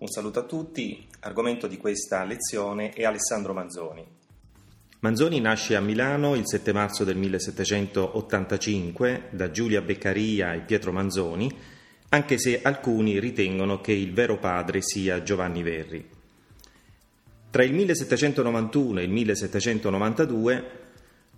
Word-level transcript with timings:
Un 0.00 0.08
saluto 0.08 0.38
a 0.38 0.44
tutti, 0.44 1.06
argomento 1.20 1.66
di 1.66 1.76
questa 1.76 2.24
lezione 2.24 2.94
è 2.94 3.04
Alessandro 3.04 3.52
Manzoni. 3.52 4.02
Manzoni 5.00 5.42
nasce 5.42 5.76
a 5.76 5.80
Milano 5.80 6.34
il 6.36 6.46
7 6.46 6.72
marzo 6.72 7.04
del 7.04 7.18
1785 7.18 9.24
da 9.28 9.50
Giulia 9.50 9.82
Beccaria 9.82 10.54
e 10.54 10.60
Pietro 10.60 10.90
Manzoni, 10.90 11.54
anche 12.08 12.38
se 12.38 12.62
alcuni 12.62 13.20
ritengono 13.20 13.82
che 13.82 13.92
il 13.92 14.14
vero 14.14 14.38
padre 14.38 14.80
sia 14.80 15.22
Giovanni 15.22 15.62
Verri. 15.62 16.08
Tra 17.50 17.62
il 17.62 17.74
1791 17.74 19.00
e 19.00 19.02
il 19.02 19.10
1792, 19.10 20.70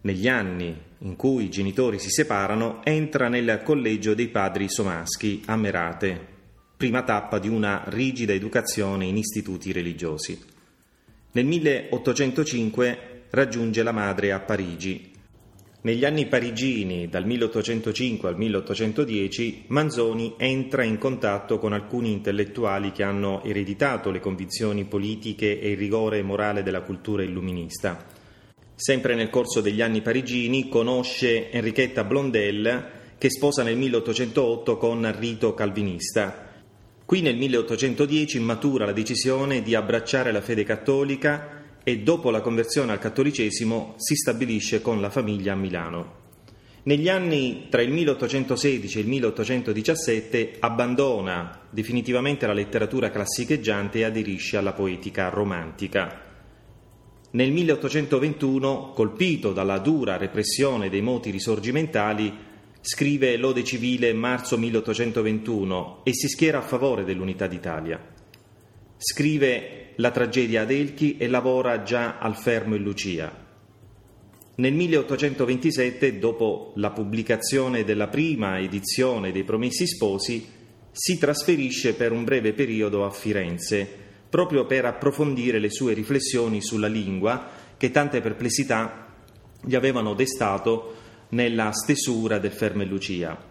negli 0.03 0.29
anni 0.29 0.81
in 0.99 1.17
cui 1.17 1.47
i 1.47 1.51
genitori 1.51 1.99
si 1.99 2.11
separano, 2.11 2.85
entra 2.85 3.27
nel 3.27 3.61
collegio 3.65 4.15
dei 4.15 4.29
padri 4.29 4.71
somaschi 4.71 5.43
a 5.47 5.57
Merate, 5.57 6.42
prima 6.83 7.05
tappa 7.05 7.39
di 7.39 7.47
una 7.47 7.85
rigida 7.87 8.33
educazione 8.33 9.05
in 9.05 9.17
istituti 9.17 9.71
religiosi. 9.71 10.37
Nel 11.31 11.45
1805 11.45 13.27
raggiunge 13.31 13.85
la 13.85 13.93
madre 13.93 14.33
a 14.33 14.41
Parigi. 14.41 15.13
Negli 15.83 16.05
anni 16.05 16.27
parigini, 16.27 17.09
dal 17.09 17.25
1805 17.25 18.29
al 18.29 18.37
1810, 18.37 19.67
Manzoni 19.69 20.35
entra 20.37 20.83
in 20.83 20.99
contatto 20.99 21.61
con 21.61 21.73
alcuni 21.73 22.11
intellettuali 22.11 22.91
che 22.91 23.05
hanno 23.05 23.45
ereditato 23.45 24.11
le 24.11 24.19
convinzioni 24.19 24.85
politiche 24.85 25.61
e 25.61 25.71
il 25.71 25.77
rigore 25.77 26.21
morale 26.23 26.65
della 26.65 26.83
cultura 26.83 27.23
illuminista. 27.23 28.05
Sempre 28.75 29.15
nel 29.15 29.31
corso 29.31 29.61
degli 29.61 29.83
anni 29.83 30.03
parigini 30.03 30.69
conosce 30.69 31.49
Enrichetta 31.49 32.03
Blondel 32.03 32.91
che 33.19 33.31
sposa 33.31 33.63
nel 33.63 33.77
1808 33.77 34.77
con 34.77 35.17
Rito 35.17 35.55
Calvinista 35.55 36.51
Qui 37.05 37.21
nel 37.21 37.37
1810 37.37 38.41
matura 38.41 38.85
la 38.85 38.93
decisione 38.93 39.63
di 39.63 39.75
abbracciare 39.75 40.33
la 40.33 40.41
fede 40.41 40.65
cattolica 40.65 41.61
e 41.85 41.99
dopo 41.99 42.31
la 42.31 42.41
conversione 42.41 42.93
al 42.93 42.99
cattolicesimo 42.99 43.95
si 43.97 44.15
stabilisce 44.15 44.81
con 44.81 45.01
la 45.01 45.11
famiglia 45.11 45.53
a 45.53 45.57
Milano. 45.57 46.21
Negli 46.85 47.09
anni 47.09 47.67
tra 47.69 47.81
il 47.81 47.93
1816 47.93 48.99
e 48.99 49.01
il 49.03 49.07
1817 49.07 50.57
abbandona 50.59 51.61
definitivamente 51.71 52.47
la 52.47 52.53
letteratura 52.53 53.11
classicheggiante 53.11 53.99
e 53.99 54.05
aderisce 54.05 54.57
alla 54.57 54.73
poetica 54.73 55.29
romantica. 55.29 56.31
Nel 57.31 57.53
1821, 57.53 58.91
colpito 58.95 59.53
dalla 59.53 59.79
dura 59.79 60.17
repressione 60.17 60.91
dei 60.91 61.03
moti 61.03 61.31
risorgimentali, 61.31 62.51
Scrive 62.85 63.37
Lode 63.37 63.63
civile 63.63 64.13
marzo 64.13 64.59
1821 64.59 66.01
e 66.03 66.13
si 66.13 66.27
schiera 66.27 66.59
a 66.59 66.63
favore 66.63 67.05
dell'unità 67.05 67.47
d'Italia. 67.47 68.05
Scrive 68.97 69.93
La 69.97 70.11
tragedia 70.11 70.63
ad 70.63 70.73
Elchi 70.73 71.17
e 71.17 71.29
lavora 71.29 71.85
già 71.85 72.19
al 72.19 72.35
Fermo 72.35 72.75
e 72.75 72.79
Lucia. 72.79 73.33
Nel 74.57 74.73
1827, 74.73 76.19
dopo 76.19 76.73
la 76.75 76.91
pubblicazione 76.91 77.85
della 77.85 78.09
prima 78.09 78.59
edizione 78.59 79.31
dei 79.31 79.45
Promessi 79.45 79.87
Sposi, 79.87 80.45
si 80.91 81.19
trasferisce 81.19 81.95
per 81.95 82.11
un 82.11 82.25
breve 82.25 82.53
periodo 82.53 83.05
a 83.05 83.11
Firenze, 83.11 83.89
proprio 84.29 84.67
per 84.67 84.87
approfondire 84.87 85.61
le 85.61 85.71
sue 85.71 85.95
riflessioni 85.95 86.61
sulla 86.61 86.89
lingua 86.89 87.49
che 87.77 87.93
tante 87.93 88.21
perplessità 88.21 89.07
gli 89.65 89.77
avevano 89.77 90.15
destato 90.15 91.02
nella 91.33 91.73
stesura 91.73 92.39
del 92.39 92.53
Ferme 92.53 92.85
Lucia. 92.85 93.51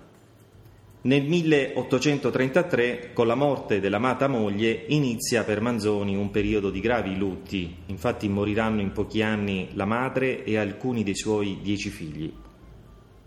Nel 1.03 1.23
1833, 1.23 3.09
con 3.11 3.25
la 3.25 3.33
morte 3.33 3.79
dell'amata 3.79 4.27
moglie, 4.27 4.85
inizia 4.89 5.43
per 5.43 5.61
Manzoni 5.61 6.15
un 6.15 6.29
periodo 6.29 6.69
di 6.69 6.79
gravi 6.79 7.17
lutti, 7.17 7.75
infatti 7.87 8.29
moriranno 8.29 8.81
in 8.81 8.91
pochi 8.91 9.23
anni 9.23 9.69
la 9.73 9.85
madre 9.85 10.43
e 10.43 10.57
alcuni 10.57 11.03
dei 11.03 11.15
suoi 11.15 11.57
dieci 11.63 11.89
figli. 11.89 12.31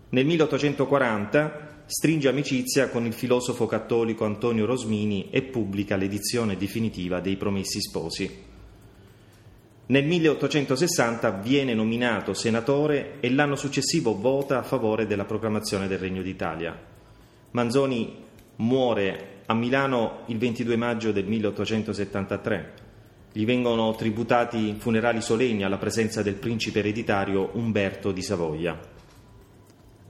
Nel 0.09 0.25
1840 0.25 1.83
stringe 1.87 2.29
amicizia 2.29 2.87
con 2.87 3.05
il 3.05 3.13
filosofo 3.13 3.65
cattolico 3.65 4.23
Antonio 4.23 4.65
Rosmini 4.65 5.29
e 5.29 5.41
pubblica 5.41 5.97
l'edizione 5.97 6.55
definitiva 6.55 7.19
dei 7.19 7.35
Promessi 7.35 7.81
Sposi. 7.81 8.53
Nel 9.87 10.03
1860 10.03 11.29
viene 11.29 11.75
nominato 11.75 12.33
senatore 12.33 13.17
e 13.19 13.31
l'anno 13.31 13.55
successivo 13.55 14.17
vota 14.17 14.57
a 14.57 14.63
favore 14.63 15.05
della 15.05 15.25
proclamazione 15.25 15.87
del 15.87 15.99
Regno 15.99 16.23
d'Italia. 16.23 16.75
Manzoni 17.51 18.23
muore 18.57 19.43
a 19.45 19.53
Milano 19.53 20.23
il 20.27 20.39
22 20.39 20.75
maggio 20.75 21.11
del 21.11 21.25
1873. 21.25 22.73
Gli 23.31 23.45
vengono 23.45 23.93
tributati 23.93 24.75
funerali 24.79 25.21
solenni 25.21 25.63
alla 25.63 25.77
presenza 25.77 26.23
del 26.23 26.35
principe 26.35 26.79
ereditario 26.79 27.51
Umberto 27.53 28.11
di 28.11 28.23
Savoia. 28.23 28.79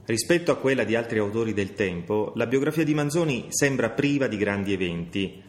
Rispetto 0.06 0.52
a 0.52 0.56
quella 0.56 0.84
di 0.84 0.94
altri 0.94 1.18
autori 1.18 1.52
del 1.52 1.74
tempo, 1.74 2.32
la 2.36 2.46
biografia 2.46 2.84
di 2.84 2.94
Manzoni 2.94 3.46
sembra 3.48 3.90
priva 3.90 4.26
di 4.26 4.38
grandi 4.38 4.72
eventi, 4.72 5.42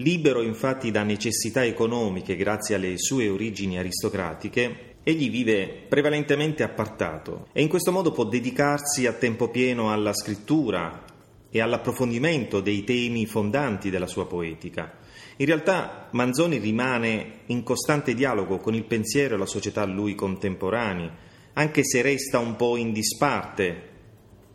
Libero 0.00 0.42
infatti 0.42 0.92
da 0.92 1.02
necessità 1.02 1.64
economiche 1.64 2.36
grazie 2.36 2.76
alle 2.76 2.96
sue 2.98 3.28
origini 3.28 3.78
aristocratiche, 3.78 4.94
egli 5.02 5.28
vive 5.28 5.86
prevalentemente 5.88 6.62
appartato 6.62 7.48
e 7.52 7.62
in 7.62 7.68
questo 7.68 7.90
modo 7.90 8.12
può 8.12 8.22
dedicarsi 8.22 9.06
a 9.06 9.12
tempo 9.12 9.48
pieno 9.48 9.92
alla 9.92 10.12
scrittura 10.12 11.02
e 11.50 11.60
all'approfondimento 11.60 12.60
dei 12.60 12.84
temi 12.84 13.26
fondanti 13.26 13.90
della 13.90 14.06
sua 14.06 14.28
poetica. 14.28 14.98
In 15.38 15.46
realtà 15.46 16.06
Manzoni 16.12 16.58
rimane 16.58 17.40
in 17.46 17.64
costante 17.64 18.14
dialogo 18.14 18.58
con 18.58 18.74
il 18.74 18.84
pensiero 18.84 19.34
e 19.34 19.38
la 19.38 19.46
società 19.46 19.82
a 19.82 19.86
lui 19.86 20.14
contemporanei, 20.14 21.10
anche 21.54 21.82
se 21.82 22.02
resta 22.02 22.38
un 22.38 22.54
po' 22.54 22.76
in 22.76 22.92
disparte, 22.92 23.82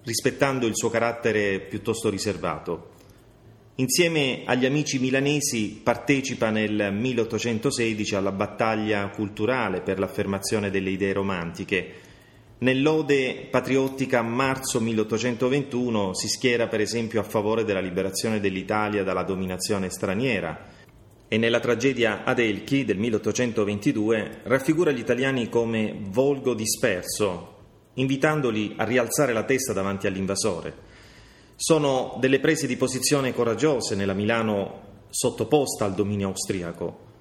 rispettando 0.03 0.65
il 0.67 0.75
suo 0.77 0.89
carattere 0.89 1.59
piuttosto 1.59 2.09
riservato. 2.09 2.91
Insieme 3.77 4.43
agli 4.45 4.67
amici 4.67 4.99
milanesi 4.99 5.81
partecipa 5.83 6.51
nel 6.51 6.93
1816 6.93 8.13
alla 8.13 8.31
battaglia 8.31 9.09
culturale 9.09 9.81
per 9.81 9.97
l'affermazione 9.97 10.69
delle 10.69 10.91
idee 10.91 11.11
romantiche. 11.11 11.93
Nell'Ode 12.59 13.47
patriottica 13.49 14.21
marzo 14.21 14.79
1821 14.79 16.13
si 16.13 16.27
schiera 16.27 16.67
per 16.67 16.81
esempio 16.81 17.19
a 17.19 17.23
favore 17.23 17.63
della 17.63 17.79
liberazione 17.79 18.39
dell'Italia 18.39 19.03
dalla 19.03 19.23
dominazione 19.23 19.89
straniera 19.89 20.69
e 21.27 21.37
nella 21.39 21.59
tragedia 21.59 22.23
Adelchi 22.25 22.85
del 22.85 22.99
1822 22.99 24.41
raffigura 24.43 24.91
gli 24.91 24.99
italiani 24.99 25.49
come 25.49 25.97
volgo 25.99 26.53
disperso, 26.53 27.57
invitandoli 27.95 28.75
a 28.77 28.83
rialzare 28.83 29.33
la 29.33 29.45
testa 29.45 29.73
davanti 29.73 30.05
all'invasore. 30.05 30.91
Sono 31.55 32.17
delle 32.19 32.39
prese 32.39 32.67
di 32.67 32.75
posizione 32.77 33.33
coraggiose 33.33 33.95
nella 33.95 34.13
Milano 34.13 35.05
sottoposta 35.09 35.85
al 35.85 35.93
dominio 35.93 36.29
austriaco. 36.29 37.11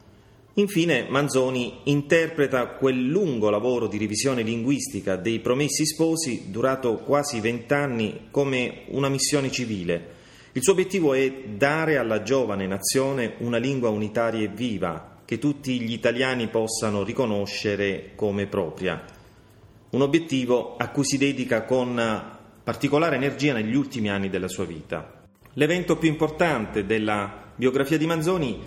Infine, 0.55 1.07
Manzoni 1.09 1.81
interpreta 1.85 2.75
quel 2.75 3.07
lungo 3.07 3.49
lavoro 3.49 3.87
di 3.87 3.99
revisione 3.99 4.43
linguistica 4.43 5.17
dei 5.17 5.41
Promessi 5.41 5.87
Sposi, 5.87 6.51
durato 6.51 6.99
quasi 6.99 7.41
vent'anni, 7.41 8.29
come 8.31 8.83
una 8.89 9.09
missione 9.09 9.51
civile. 9.51 10.21
Il 10.53 10.63
suo 10.63 10.73
obiettivo 10.73 11.15
è 11.15 11.33
dare 11.57 11.97
alla 11.97 12.23
giovane 12.23 12.67
nazione 12.67 13.37
una 13.39 13.57
lingua 13.57 13.89
unitaria 13.89 14.45
e 14.45 14.49
viva, 14.49 15.21
che 15.25 15.39
tutti 15.39 15.81
gli 15.81 15.93
italiani 15.93 16.49
possano 16.49 17.03
riconoscere 17.03 18.13
come 18.15 18.47
propria. 18.47 19.03
Un 19.91 20.03
obiettivo 20.03 20.77
a 20.77 20.89
cui 20.89 21.05
si 21.05 21.17
dedica 21.17 21.65
con 21.65 22.41
particolare 22.63 23.17
energia 23.17 23.53
negli 23.53 23.75
ultimi 23.75 24.09
anni 24.09 24.29
della 24.29 24.49
sua 24.49 24.65
vita. 24.65 25.21
L'evento 25.55 25.97
più 25.97 26.09
importante 26.09 26.87
della 26.87 27.51
biografia 27.55 27.99
di 27.99 28.07
Manzoni 28.07 28.61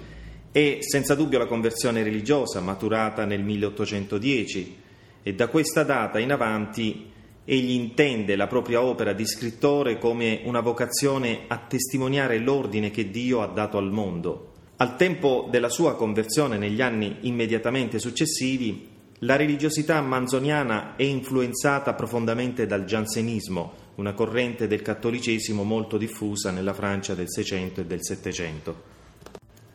è 0.51 0.77
senza 0.81 1.15
dubbio 1.15 1.39
la 1.39 1.47
conversione 1.47 2.03
religiosa 2.03 2.62
maturata 2.62 3.25
nel 3.25 3.44
1810 3.44 4.77
e 5.24 5.33
da 5.33 5.47
questa 5.47 5.83
data 5.83 6.19
in 6.19 6.31
avanti 6.31 7.12
egli 7.45 7.71
intende 7.71 8.36
la 8.36 8.47
propria 8.47 8.81
opera 8.81 9.13
di 9.13 9.25
scrittore 9.25 9.97
come 9.97 10.42
una 10.44 10.62
vocazione 10.62 11.42
a 11.47 11.57
testimoniare 11.57 12.39
l'ordine 12.39 12.92
che 12.92 13.09
Dio 13.09 13.42
ha 13.42 13.47
dato 13.47 13.77
al 13.77 13.92
mondo. 13.92 14.53
Al 14.77 14.97
tempo 14.97 15.47
della 15.50 15.69
sua 15.69 15.95
conversione 15.95 16.57
negli 16.57 16.81
anni 16.81 17.18
immediatamente 17.21 17.97
successivi, 17.97 18.89
la 19.19 19.38
religiosità 19.38 20.01
manzoniana 20.01 20.95
è 20.95 21.03
influenzata 21.03 21.94
profondamente 21.94 22.65
dal 22.65 22.83
giansenismo, 22.83 23.84
una 23.95 24.13
corrente 24.13 24.68
del 24.68 24.81
cattolicesimo 24.81 25.63
molto 25.63 25.97
diffusa 25.97 26.51
nella 26.51 26.74
Francia 26.74 27.13
del 27.13 27.30
Seicento 27.30 27.81
e 27.81 27.86
del 27.86 28.03
Settecento. 28.03 28.94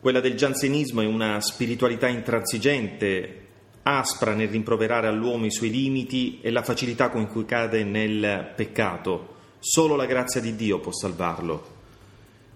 Quella 0.00 0.20
del 0.20 0.34
giansenismo 0.34 1.00
è 1.02 1.06
una 1.06 1.40
spiritualità 1.40 2.08
intransigente, 2.08 3.46
aspra 3.82 4.34
nel 4.34 4.49
rimproverare 4.49 5.06
all'uomo 5.06 5.46
i 5.46 5.50
suoi 5.50 5.70
limiti 5.70 6.38
e 6.40 6.50
la 6.50 6.62
facilità 6.62 7.11
con 7.11 7.26
cui 7.26 7.44
cade 7.44 7.84
nel 7.84 8.52
peccato. 8.55 9.37
Solo 9.58 9.96
la 9.96 10.06
grazia 10.06 10.40
di 10.40 10.56
Dio 10.56 10.81
può 10.81 10.93
salvarlo. 10.93 11.78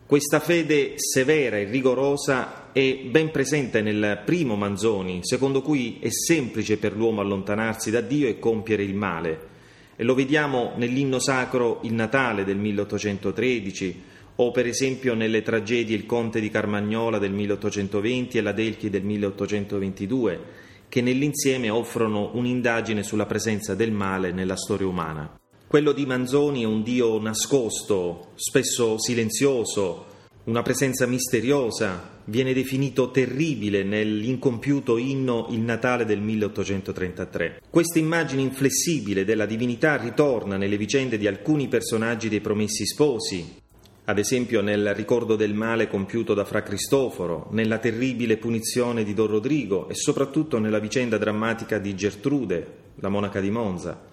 Questa 0.07 0.39
fede 0.39 0.95
severa 0.97 1.57
e 1.57 1.65
rigorosa 1.65 2.73
è 2.73 2.95
ben 3.11 3.31
presente 3.31 3.81
nel 3.81 4.23
primo 4.25 4.55
Manzoni, 4.55 5.21
secondo 5.23 5.63
cui 5.63 5.99
è 6.01 6.11
semplice 6.11 6.77
per 6.77 6.95
l'uomo 6.95 7.21
allontanarsi 7.21 7.91
da 7.91 8.01
Dio 8.01 8.29
e 8.29 8.39
compiere 8.39 8.83
il 8.83 8.95
male. 8.95 9.53
E 9.97 10.03
lo 10.05 10.15
vediamo 10.15 10.73
nell'inno 10.77 11.19
sacro 11.19 11.81
Il 11.83 11.95
Natale 11.95 12.45
del 12.45 12.57
1813 12.57 14.03
o 14.37 14.51
per 14.51 14.67
esempio 14.67 15.15
nelle 15.15 15.43
tragedie 15.43 15.97
Il 15.97 16.07
Conte 16.07 16.41
di 16.41 16.51
Carmagnola 16.51 17.19
del 17.19 17.33
1820 17.33 18.39
e 18.39 18.41
La 18.41 18.53
Delchi 18.53 18.91
del 18.91 19.05
1822, 19.05 20.41
che 20.89 21.01
nell'insieme 21.01 21.71
offrono 21.71 22.31
un'indagine 22.35 23.03
sulla 23.03 23.27
presenza 23.27 23.75
del 23.75 23.93
male 23.93 24.33
nella 24.33 24.57
storia 24.57 24.89
umana. 24.89 25.39
Quello 25.67 25.93
di 25.93 26.07
Manzoni 26.07 26.63
è 26.63 26.67
un 26.67 26.83
Dio 26.83 27.21
nascosto, 27.21 28.33
spesso 28.35 28.99
silenzioso, 28.99 30.07
una 30.45 30.63
presenza 30.63 31.07
misteriosa, 31.07 32.14
viene 32.27 32.55
definito 32.55 33.11
terribile 33.11 33.83
nell'incompiuto 33.83 34.97
inno 34.97 35.49
Il 35.51 35.61
Natale 35.61 36.05
del 36.05 36.21
1833. 36.21 37.61
Questa 37.69 37.99
immagine 37.99 38.43
inflessibile 38.43 39.25
della 39.25 39.47
divinità 39.47 39.97
ritorna 39.97 40.57
nelle 40.57 40.77
vicende 40.77 41.19
di 41.19 41.27
alcuni 41.27 41.69
personaggi 41.69 42.29
dei 42.29 42.41
Promessi 42.41 42.87
Sposi, 42.87 43.63
ad 44.07 44.19
esempio 44.19 44.61
nel 44.61 44.95
ricordo 44.95 45.35
del 45.35 45.55
male 45.55 45.89
compiuto 45.89 46.35
da 46.35 46.45
Fra 46.45 46.63
Cristoforo, 46.63 47.49
nella 47.53 47.79
terribile 47.79 48.37
punizione 48.37 49.03
di 49.03 49.15
Don 49.15 49.29
Rodrigo 49.29 49.89
e 49.89 49.95
soprattutto 49.95 50.59
nella 50.59 50.79
vicenda 50.79 51.17
drammatica 51.17 51.79
di 51.79 51.95
Gertrude, 51.95 52.67
la 52.97 53.09
monaca 53.09 53.41
di 53.41 53.51
Monza. 53.51 54.13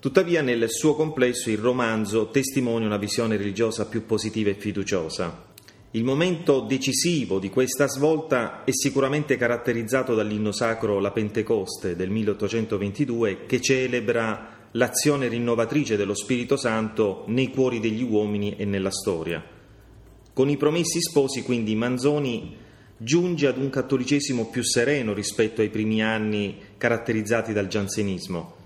Tuttavia 0.00 0.42
nel 0.42 0.68
suo 0.68 0.96
complesso 0.96 1.50
il 1.50 1.58
romanzo 1.58 2.30
testimonia 2.30 2.88
una 2.88 2.96
visione 2.96 3.36
religiosa 3.36 3.86
più 3.86 4.04
positiva 4.04 4.50
e 4.50 4.54
fiduciosa. 4.54 5.50
Il 5.94 6.04
momento 6.04 6.60
decisivo 6.60 7.38
di 7.38 7.50
questa 7.50 7.86
svolta 7.86 8.64
è 8.64 8.70
sicuramente 8.72 9.36
caratterizzato 9.36 10.14
dall'inno 10.14 10.50
sacro 10.50 11.00
La 11.00 11.10
Pentecoste 11.10 11.94
del 11.96 12.08
1822 12.08 13.44
che 13.44 13.60
celebra 13.60 14.68
l'azione 14.70 15.28
rinnovatrice 15.28 15.98
dello 15.98 16.14
Spirito 16.14 16.56
Santo 16.56 17.24
nei 17.26 17.50
cuori 17.50 17.78
degli 17.78 18.02
uomini 18.02 18.56
e 18.56 18.64
nella 18.64 18.90
storia. 18.90 19.44
Con 20.32 20.48
i 20.48 20.56
promessi 20.56 20.98
sposi 21.02 21.42
quindi 21.42 21.74
Manzoni 21.74 22.56
giunge 22.96 23.46
ad 23.46 23.58
un 23.58 23.68
cattolicesimo 23.68 24.48
più 24.48 24.62
sereno 24.62 25.12
rispetto 25.12 25.60
ai 25.60 25.68
primi 25.68 26.02
anni 26.02 26.56
caratterizzati 26.78 27.52
dal 27.52 27.68
giansenismo 27.68 28.60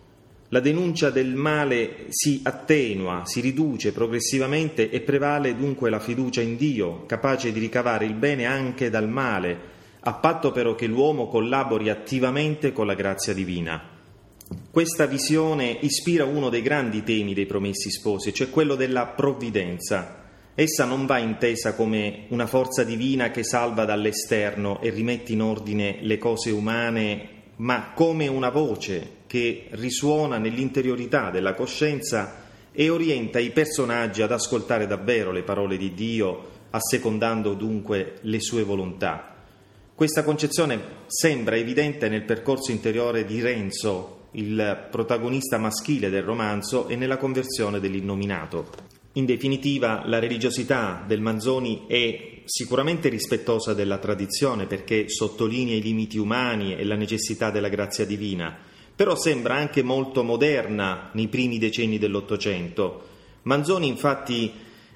la 0.50 0.60
denuncia 0.60 1.10
del 1.10 1.34
male 1.34 2.06
si 2.10 2.40
attenua, 2.44 3.22
si 3.25 3.40
riduce 3.40 3.93
progressivamente 3.93 4.90
e 4.90 5.00
prevale 5.00 5.56
dunque 5.56 5.90
la 5.90 5.98
fiducia 5.98 6.40
in 6.40 6.56
Dio, 6.56 7.04
capace 7.06 7.50
di 7.50 7.58
ricavare 7.58 8.04
il 8.04 8.14
bene 8.14 8.44
anche 8.44 8.88
dal 8.88 9.08
male, 9.08 9.75
a 10.00 10.14
patto 10.14 10.52
però 10.52 10.76
che 10.76 10.87
l'uomo 10.87 11.26
collabori 11.26 11.88
attivamente 11.88 12.72
con 12.72 12.87
la 12.87 12.94
grazia 12.94 13.34
divina. 13.34 13.94
Questa 14.70 15.06
visione 15.06 15.78
ispira 15.81 16.25
uno 16.25 16.49
dei 16.49 16.62
grandi 16.62 17.02
temi 17.02 17.34
dei 17.34 17.46
promessi 17.46 17.90
sposi, 17.90 18.32
cioè 18.32 18.49
quello 18.49 18.76
della 18.76 19.06
provvidenza. 19.06 20.22
Essa 20.54 20.84
non 20.84 21.06
va 21.06 21.19
intesa 21.19 21.75
come 21.75 22.26
una 22.28 22.46
forza 22.46 22.84
divina 22.84 23.32
che 23.32 23.42
salva 23.42 23.84
dall'esterno 23.84 24.81
e 24.81 24.90
rimette 24.90 25.32
in 25.32 25.42
ordine 25.42 25.99
le 26.02 26.19
cose 26.19 26.52
umane, 26.52 27.28
ma 27.56 27.90
come 27.94 28.28
una 28.28 28.50
voce 28.50 29.15
che 29.26 29.69
risuona 29.70 30.38
nell'interiorità 30.38 31.31
della 31.31 31.55
coscienza 31.55 32.44
e 32.73 32.88
orienta 32.90 33.38
i 33.38 33.50
personaggi 33.50 34.23
ad 34.23 34.32
ascoltare 34.32 34.87
davvero 34.87 35.32
le 35.32 35.43
parole 35.43 35.76
di 35.76 35.94
Dio, 35.94 36.55
assecondando 36.70 37.55
dunque 37.55 38.19
le 38.23 38.40
sue 38.40 38.62
volontà. 38.62 39.34
Questa 39.94 40.23
concezione 40.23 40.78
sembra 41.06 41.56
evidente 41.56 42.11
nel 42.11 42.25
percorso 42.25 42.70
interiore 42.70 43.25
di 43.25 43.40
Renzo, 43.40 44.28
il 44.32 44.88
protagonista 44.90 45.56
maschile 45.56 46.11
del 46.11 46.23
romanzo, 46.23 46.87
e 46.88 46.96
nella 46.96 47.17
conversione 47.17 47.81
dell'innominato. 47.81 48.69
In 49.12 49.25
definitiva, 49.25 50.02
la 50.05 50.19
religiosità 50.19 51.02
del 51.06 51.23
Manzoni 51.23 51.84
è 51.87 52.43
sicuramente 52.44 53.08
rispettosa 53.08 53.73
della 53.73 53.96
tradizione 53.96 54.67
perché 54.67 55.08
sottolinea 55.08 55.76
i 55.76 55.81
limiti 55.81 56.19
umani 56.19 56.76
e 56.76 56.84
la 56.84 56.96
necessità 56.96 57.50
della 57.50 57.70
grazia 57.70 58.05
divina, 58.05 58.55
però 58.96 59.14
sembra 59.14 59.54
anche 59.54 59.82
molto 59.82 60.25
moderna 60.25 61.10
nei 61.12 61.28
primi 61.28 61.58
decenni 61.58 61.98
dell'Ottocento. 61.98 63.02
Manzoni 63.43 63.87
infatti 63.87 64.50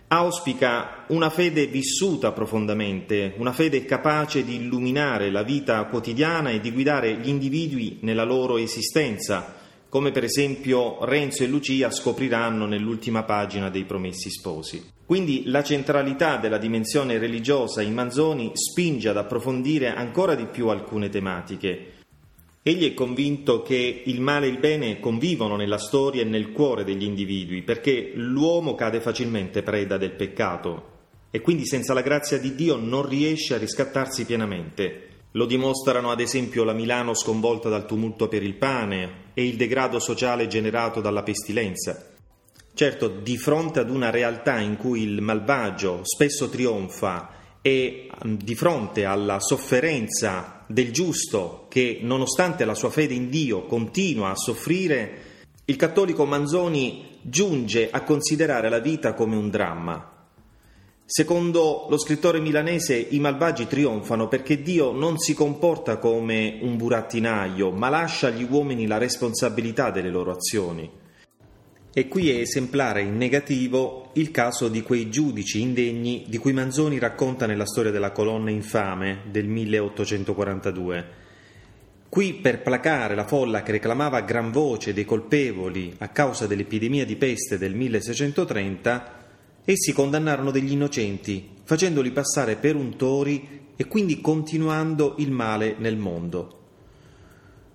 auspica 0.08 1.04
una 1.08 1.30
fede 1.30 1.66
vissuta 1.66 2.32
profondamente, 2.32 3.34
una 3.36 3.52
fede 3.52 3.84
capace 3.84 4.42
di 4.42 4.56
illuminare 4.56 5.30
la 5.30 5.44
vita 5.44 5.84
quotidiana 5.84 6.50
e 6.50 6.60
di 6.60 6.72
guidare 6.72 7.14
gli 7.18 7.28
individui 7.28 7.98
nella 8.00 8.24
loro 8.24 8.56
esistenza, 8.56 9.54
come 9.88 10.10
per 10.10 10.24
esempio 10.24 11.04
Renzo 11.04 11.44
e 11.44 11.46
Lucia 11.46 11.90
scopriranno 11.90 12.64
nell'ultima 12.64 13.22
pagina 13.22 13.68
dei 13.68 13.84
Promessi 13.84 14.30
Sposi. 14.30 14.82
Quindi 15.04 15.42
la 15.46 15.62
centralità 15.62 16.38
della 16.38 16.58
dimensione 16.58 17.18
religiosa 17.18 17.82
in 17.82 17.92
Manzoni 17.94 18.52
spinge 18.54 19.10
ad 19.10 19.16
approfondire 19.16 19.94
ancora 19.94 20.34
di 20.34 20.46
più 20.46 20.68
alcune 20.68 21.08
tematiche, 21.08 21.98
Egli 22.62 22.90
è 22.90 22.92
convinto 22.92 23.62
che 23.62 24.02
il 24.04 24.20
male 24.20 24.46
e 24.46 24.50
il 24.50 24.58
bene 24.58 25.00
convivono 25.00 25.56
nella 25.56 25.78
storia 25.78 26.20
e 26.20 26.26
nel 26.26 26.52
cuore 26.52 26.84
degli 26.84 27.04
individui, 27.04 27.62
perché 27.62 28.12
l'uomo 28.14 28.74
cade 28.74 29.00
facilmente 29.00 29.62
preda 29.62 29.96
del 29.96 30.12
peccato 30.12 30.98
e 31.30 31.40
quindi 31.40 31.64
senza 31.64 31.94
la 31.94 32.02
grazia 32.02 32.38
di 32.38 32.54
Dio 32.54 32.76
non 32.76 33.08
riesce 33.08 33.54
a 33.54 33.58
riscattarsi 33.58 34.26
pienamente. 34.26 35.06
Lo 35.32 35.46
dimostrano 35.46 36.10
ad 36.10 36.20
esempio 36.20 36.64
la 36.64 36.74
Milano 36.74 37.14
sconvolta 37.14 37.70
dal 37.70 37.86
tumulto 37.86 38.28
per 38.28 38.42
il 38.42 38.56
pane 38.56 39.28
e 39.32 39.46
il 39.46 39.56
degrado 39.56 39.98
sociale 39.98 40.46
generato 40.46 41.00
dalla 41.00 41.22
pestilenza. 41.22 42.08
Certo, 42.74 43.08
di 43.08 43.38
fronte 43.38 43.78
ad 43.78 43.88
una 43.88 44.10
realtà 44.10 44.58
in 44.58 44.76
cui 44.76 45.02
il 45.02 45.22
malvagio 45.22 46.00
spesso 46.02 46.50
trionfa 46.50 47.30
e 47.62 48.10
di 48.22 48.54
fronte 48.54 49.06
alla 49.06 49.40
sofferenza 49.40 50.59
del 50.70 50.92
giusto 50.92 51.66
che 51.68 51.98
nonostante 52.00 52.64
la 52.64 52.74
sua 52.74 52.90
fede 52.90 53.12
in 53.12 53.28
Dio 53.28 53.66
continua 53.66 54.30
a 54.30 54.36
soffrire, 54.36 55.28
il 55.64 55.74
cattolico 55.74 56.24
Manzoni 56.24 57.18
giunge 57.22 57.90
a 57.90 58.02
considerare 58.02 58.68
la 58.68 58.78
vita 58.78 59.14
come 59.14 59.34
un 59.34 59.50
dramma. 59.50 60.28
Secondo 61.04 61.86
lo 61.88 61.98
scrittore 61.98 62.38
milanese 62.38 62.96
i 62.96 63.18
malvagi 63.18 63.66
trionfano 63.66 64.28
perché 64.28 64.62
Dio 64.62 64.92
non 64.92 65.18
si 65.18 65.34
comporta 65.34 65.98
come 65.98 66.58
un 66.62 66.76
burattinaio, 66.76 67.72
ma 67.72 67.88
lascia 67.88 68.28
agli 68.28 68.46
uomini 68.48 68.86
la 68.86 68.98
responsabilità 68.98 69.90
delle 69.90 70.10
loro 70.10 70.30
azioni. 70.30 70.88
E 71.92 72.06
qui 72.06 72.30
è 72.30 72.38
esemplare 72.38 73.02
in 73.02 73.16
negativo 73.16 74.10
il 74.14 74.30
caso 74.30 74.68
di 74.68 74.80
quei 74.80 75.10
giudici 75.10 75.60
indegni 75.60 76.24
di 76.28 76.38
cui 76.38 76.52
Manzoni 76.52 77.00
racconta 77.00 77.46
nella 77.46 77.66
storia 77.66 77.90
della 77.90 78.12
colonna 78.12 78.50
infame 78.50 79.22
del 79.28 79.48
1842. 79.48 81.18
Qui, 82.08 82.34
per 82.34 82.62
placare 82.62 83.16
la 83.16 83.26
folla 83.26 83.64
che 83.64 83.72
reclamava 83.72 84.18
a 84.18 84.22
gran 84.22 84.52
voce 84.52 84.92
dei 84.92 85.04
colpevoli 85.04 85.94
a 85.98 86.08
causa 86.08 86.46
dell'epidemia 86.46 87.04
di 87.04 87.16
peste 87.16 87.58
del 87.58 87.74
1630, 87.74 89.26
essi 89.64 89.92
condannarono 89.92 90.52
degli 90.52 90.72
innocenti, 90.72 91.56
facendoli 91.64 92.12
passare 92.12 92.54
per 92.54 92.76
untori 92.76 93.72
e 93.74 93.86
quindi 93.86 94.20
continuando 94.20 95.16
il 95.18 95.32
male 95.32 95.74
nel 95.78 95.96
mondo. 95.96 96.59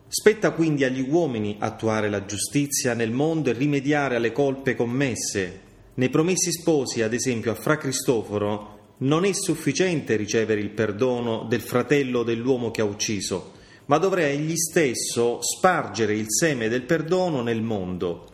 Spetta 0.08 0.52
quindi 0.52 0.84
agli 0.84 1.06
uomini 1.10 1.58
attuare 1.60 2.10
la 2.10 2.26
giustizia 2.26 2.94
nel 2.94 3.12
mondo 3.12 3.50
e 3.50 3.54
rimediare 3.54 4.16
alle 4.16 4.32
colpe 4.32 4.76
commesse. 4.76 5.62
Nei 5.96 6.10
promessi 6.10 6.52
sposi, 6.52 7.02
ad 7.02 7.14
esempio, 7.14 7.52
a 7.52 7.56
Fra 7.56 7.78
Cristoforo 7.78 8.94
non 8.98 9.26
è 9.26 9.34
sufficiente 9.34 10.16
ricevere 10.16 10.62
il 10.62 10.70
perdono 10.70 11.46
del 11.50 11.62
fratello 11.62 12.24
dell'uomo 12.24 12.72
che 12.72 12.82
ha 12.82 12.86
ucciso, 12.86 13.54
ma 13.88 13.98
dovrà 13.98 14.28
egli 14.28 14.56
stesso 14.56 15.40
spargere 15.42 16.16
il 16.16 16.28
seme 16.30 16.70
del 16.70 16.84
perdono 16.84 17.42
nel 17.42 17.62
mondo. 17.62 18.30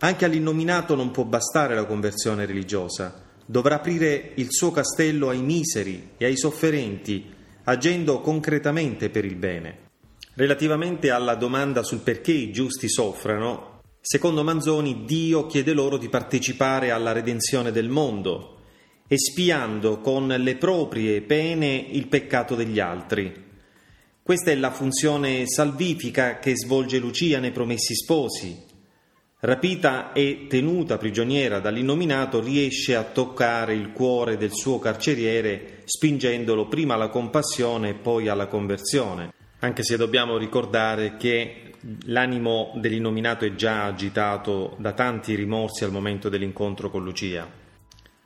Anche 0.00 0.24
all'innominato 0.24 0.94
non 0.94 1.10
può 1.10 1.24
bastare 1.24 1.74
la 1.74 1.86
conversione 1.86 2.46
religiosa, 2.46 3.24
dovrà 3.44 3.76
aprire 3.76 4.32
il 4.34 4.48
suo 4.50 4.70
castello 4.70 5.30
ai 5.30 5.40
miseri 5.40 6.10
e 6.16 6.26
ai 6.26 6.36
sofferenti, 6.36 7.24
agendo 7.64 8.20
concretamente 8.20 9.08
per 9.10 9.24
il 9.24 9.36
bene. 9.36 9.87
Relativamente 10.38 11.10
alla 11.10 11.34
domanda 11.34 11.82
sul 11.82 11.98
perché 11.98 12.30
i 12.30 12.52
giusti 12.52 12.88
soffrano, 12.88 13.80
secondo 14.00 14.44
Manzoni 14.44 15.02
Dio 15.04 15.46
chiede 15.46 15.72
loro 15.72 15.96
di 15.96 16.08
partecipare 16.08 16.92
alla 16.92 17.10
redenzione 17.10 17.72
del 17.72 17.88
mondo, 17.88 18.60
espiando 19.08 19.98
con 19.98 20.28
le 20.28 20.54
proprie 20.54 21.22
pene 21.22 21.88
il 21.90 22.06
peccato 22.06 22.54
degli 22.54 22.78
altri. 22.78 23.46
Questa 24.22 24.52
è 24.52 24.54
la 24.54 24.70
funzione 24.70 25.42
salvifica 25.44 26.38
che 26.38 26.52
svolge 26.54 27.00
Lucia 27.00 27.40
nei 27.40 27.50
Promessi 27.50 27.96
Sposi. 27.96 28.64
rapita 29.40 30.12
e 30.12 30.46
tenuta 30.48 30.98
prigioniera 30.98 31.58
dall'innominato, 31.58 32.40
riesce 32.40 32.94
a 32.94 33.02
toccare 33.02 33.74
il 33.74 33.90
cuore 33.90 34.36
del 34.36 34.52
suo 34.52 34.78
carceriere 34.78 35.82
spingendolo 35.84 36.68
prima 36.68 36.94
alla 36.94 37.08
compassione 37.08 37.88
e 37.88 37.94
poi 37.94 38.28
alla 38.28 38.46
conversione. 38.46 39.34
Anche 39.60 39.82
se 39.82 39.96
dobbiamo 39.96 40.36
ricordare 40.36 41.16
che 41.16 41.72
l'animo 42.04 42.72
dell'innominato 42.76 43.44
è 43.44 43.56
già 43.56 43.86
agitato 43.86 44.76
da 44.78 44.92
tanti 44.92 45.34
rimorsi 45.34 45.82
al 45.82 45.90
momento 45.90 46.28
dell'incontro 46.28 46.90
con 46.90 47.02
Lucia. 47.02 47.48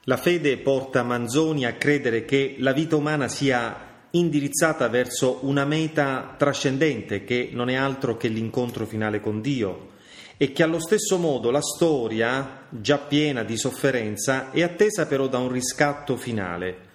La 0.04 0.16
fede 0.18 0.58
porta 0.58 1.02
Manzoni 1.02 1.64
a 1.64 1.72
credere 1.74 2.26
che 2.26 2.56
la 2.58 2.74
vita 2.74 2.96
umana 2.96 3.28
sia 3.28 3.90
indirizzata 4.10 4.88
verso 4.88 5.38
una 5.42 5.64
meta 5.64 6.34
trascendente 6.36 7.24
che 7.24 7.48
non 7.52 7.70
è 7.70 7.76
altro 7.76 8.18
che 8.18 8.28
l'incontro 8.28 8.84
finale 8.84 9.20
con 9.20 9.40
Dio 9.40 9.92
e 10.36 10.52
che 10.52 10.62
allo 10.62 10.80
stesso 10.80 11.16
modo 11.16 11.50
la 11.50 11.62
storia, 11.62 12.66
già 12.68 12.98
piena 12.98 13.42
di 13.42 13.56
sofferenza, 13.56 14.50
è 14.50 14.60
attesa 14.60 15.06
però 15.06 15.28
da 15.28 15.38
un 15.38 15.50
riscatto 15.50 16.16
finale. 16.16 16.90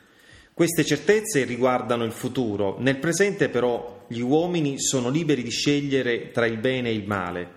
Queste 0.53 0.84
certezze 0.84 1.44
riguardano 1.44 2.03
il 2.03 2.12
futuro, 2.12 2.75
nel 2.79 2.98
presente 2.98 3.50
però 3.50 3.97
gli 4.07 4.21
uomini 4.21 4.79
sono 4.79 5.09
liberi 5.09 5.43
di 5.43 5.49
scegliere 5.49 6.31
tra 6.31 6.45
il 6.45 6.57
bene 6.57 6.89
e 6.89 6.93
il 6.93 7.07
male. 7.07 7.47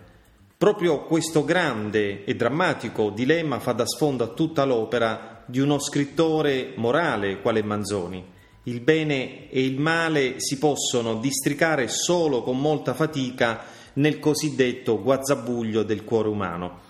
Proprio 0.57 1.05
questo 1.05 1.45
grande 1.45 2.25
e 2.25 2.35
drammatico 2.35 3.11
dilemma 3.11 3.61
fa 3.61 3.73
da 3.73 3.87
sfondo 3.87 4.25
a 4.25 4.29
tutta 4.29 4.65
l'opera 4.65 5.43
di 5.47 5.59
uno 5.61 5.79
scrittore 5.79 6.73
morale 6.77 7.41
quale 7.41 7.63
Manzoni 7.63 8.39
il 8.65 8.81
bene 8.81 9.49
e 9.49 9.65
il 9.65 9.81
male 9.81 10.35
si 10.37 10.59
possono 10.59 11.17
districare 11.17 11.89
solo 11.89 12.43
con 12.43 12.61
molta 12.61 12.93
fatica 12.93 13.65
nel 13.95 14.19
cosiddetto 14.19 15.01
guazzabuglio 15.01 15.83
del 15.83 16.05
cuore 16.05 16.29
umano. 16.29 16.81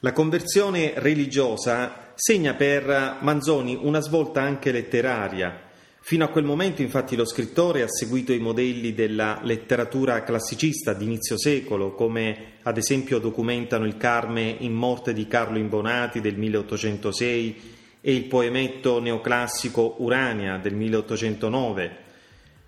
La 0.00 0.12
conversione 0.12 0.92
religiosa 0.96 2.12
segna 2.14 2.54
per 2.54 3.18
Manzoni 3.20 3.78
una 3.82 4.00
svolta 4.00 4.42
anche 4.42 4.70
letteraria. 4.70 5.69
Fino 6.02 6.24
a 6.24 6.28
quel 6.28 6.44
momento, 6.44 6.82
infatti, 6.82 7.14
lo 7.14 7.26
scrittore 7.26 7.82
ha 7.82 7.88
seguito 7.88 8.32
i 8.32 8.38
modelli 8.38 8.94
della 8.94 9.38
letteratura 9.42 10.22
classicista 10.24 10.94
d'inizio 10.94 11.38
secolo, 11.38 11.94
come 11.94 12.54
ad 12.62 12.78
esempio 12.78 13.18
documentano 13.18 13.84
il 13.84 13.96
Carme 13.96 14.56
in 14.58 14.72
morte 14.72 15.12
di 15.12 15.28
Carlo 15.28 15.58
Imbonati 15.58 16.20
del 16.20 16.36
1806 16.36 17.60
e 18.00 18.14
il 18.14 18.24
poemetto 18.24 18.98
neoclassico 18.98 19.96
Urania 19.98 20.56
del 20.56 20.74
1809. 20.74 21.96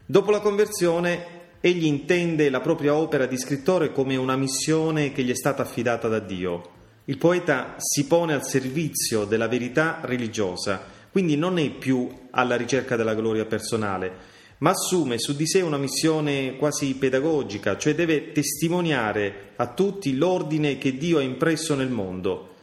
Dopo 0.05 0.31
la 0.31 0.41
conversione, 0.41 1.41
egli 1.61 1.87
intende 1.87 2.51
la 2.51 2.61
propria 2.61 2.95
opera 2.95 3.27
di 3.27 3.39
scrittore 3.39 3.93
come 3.93 4.15
una 4.17 4.37
missione 4.37 5.11
che 5.12 5.23
gli 5.23 5.31
è 5.31 5.35
stata 5.35 5.62
affidata 5.62 6.07
da 6.07 6.19
Dio. 6.19 6.71
Il 7.07 7.19
poeta 7.19 7.75
si 7.79 8.07
pone 8.07 8.35
al 8.35 8.45
servizio 8.45 9.25
della 9.25 9.49
verità 9.49 10.01
religiosa, 10.03 10.91
quindi 11.12 11.37
non 11.37 11.59
è 11.59 11.69
più 11.71 12.09
alla 12.31 12.57
ricerca 12.57 12.97
della 12.97 13.14
gloria 13.14 13.45
personale, 13.45 14.31
ma 14.59 14.71
assume 14.71 15.19
su 15.19 15.37
di 15.37 15.47
sé 15.47 15.61
una 15.61 15.76
missione 15.76 16.57
quasi 16.57 16.95
pedagogica, 16.95 17.76
cioè 17.76 17.95
deve 17.95 18.33
testimoniare 18.33 19.50
a 19.57 19.66
tutti 19.66 20.16
l'ordine 20.16 20.78
che 20.78 20.97
Dio 20.97 21.19
ha 21.19 21.23
impresso 21.23 21.75
nel 21.75 21.90
mondo. 21.90 22.54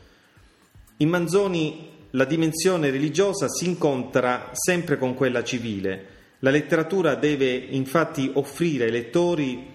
In 0.97 1.09
Manzoni 1.09 1.89
la 2.11 2.25
dimensione 2.25 2.89
religiosa 2.89 3.47
si 3.47 3.65
incontra 3.67 4.49
sempre 4.53 4.97
con 4.97 5.13
quella 5.13 5.43
civile. 5.43 6.17
La 6.39 6.49
letteratura 6.49 7.13
deve 7.13 7.53
infatti 7.53 8.31
offrire 8.33 8.85
ai 8.85 8.91
lettori 8.91 9.67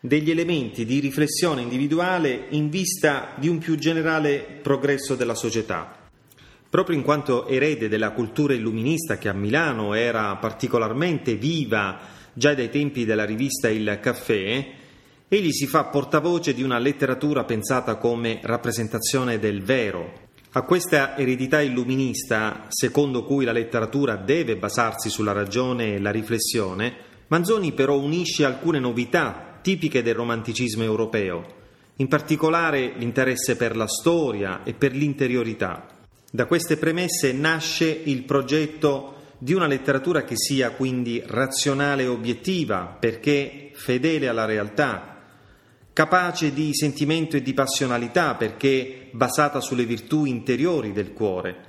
degli 0.00 0.30
elementi 0.30 0.84
di 0.84 0.98
riflessione 0.98 1.62
individuale 1.62 2.46
in 2.50 2.70
vista 2.70 3.34
di 3.38 3.48
un 3.48 3.58
più 3.58 3.76
generale 3.76 4.58
progresso 4.62 5.14
della 5.14 5.34
società. 5.36 5.95
Proprio 6.76 6.98
in 6.98 7.04
quanto 7.04 7.46
erede 7.46 7.88
della 7.88 8.10
cultura 8.10 8.52
illuminista 8.52 9.16
che 9.16 9.30
a 9.30 9.32
Milano 9.32 9.94
era 9.94 10.36
particolarmente 10.36 11.36
viva 11.36 11.98
già 12.34 12.52
dai 12.52 12.68
tempi 12.68 13.06
della 13.06 13.24
rivista 13.24 13.70
Il 13.70 13.98
Caffè, 13.98 14.72
egli 15.26 15.52
si 15.52 15.66
fa 15.66 15.84
portavoce 15.84 16.52
di 16.52 16.62
una 16.62 16.78
letteratura 16.78 17.44
pensata 17.44 17.96
come 17.96 18.40
rappresentazione 18.42 19.38
del 19.38 19.62
vero, 19.62 20.28
a 20.52 20.62
questa 20.64 21.16
eredità 21.16 21.62
illuminista, 21.62 22.66
secondo 22.68 23.24
cui 23.24 23.46
la 23.46 23.52
letteratura 23.52 24.16
deve 24.16 24.58
basarsi 24.58 25.08
sulla 25.08 25.32
ragione 25.32 25.94
e 25.94 25.98
la 25.98 26.10
riflessione, 26.10 26.94
Manzoni 27.28 27.72
però 27.72 27.98
unisce 27.98 28.44
alcune 28.44 28.80
novità 28.80 29.60
tipiche 29.62 30.02
del 30.02 30.14
romanticismo 30.14 30.82
europeo, 30.82 31.42
in 31.96 32.08
particolare 32.08 32.92
l'interesse 32.98 33.56
per 33.56 33.74
la 33.76 33.88
storia 33.88 34.62
e 34.62 34.74
per 34.74 34.92
l'interiorità. 34.92 35.94
Da 36.30 36.46
queste 36.46 36.76
premesse 36.76 37.32
nasce 37.32 37.86
il 37.86 38.24
progetto 38.24 39.14
di 39.38 39.52
una 39.52 39.66
letteratura 39.66 40.24
che 40.24 40.36
sia 40.36 40.70
quindi 40.70 41.22
razionale 41.24 42.02
e 42.02 42.08
obiettiva, 42.08 42.96
perché 42.98 43.70
fedele 43.74 44.28
alla 44.28 44.44
realtà, 44.44 45.22
capace 45.92 46.52
di 46.52 46.74
sentimento 46.74 47.36
e 47.36 47.42
di 47.42 47.54
passionalità 47.54 48.34
perché 48.34 49.08
basata 49.12 49.60
sulle 49.60 49.86
virtù 49.86 50.24
interiori 50.26 50.92
del 50.92 51.12
cuore 51.12 51.64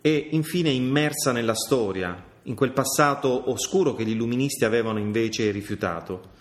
e 0.00 0.28
infine 0.32 0.70
immersa 0.70 1.30
nella 1.30 1.54
storia, 1.54 2.20
in 2.42 2.54
quel 2.54 2.72
passato 2.72 3.50
oscuro 3.50 3.94
che 3.94 4.04
gli 4.04 4.10
illuministi 4.10 4.64
avevano 4.64 4.98
invece 4.98 5.50
rifiutato. 5.50 6.33